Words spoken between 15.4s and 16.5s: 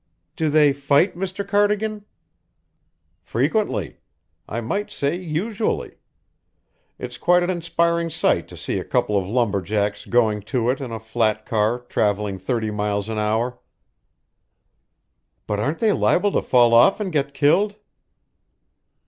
"But aren't they liable to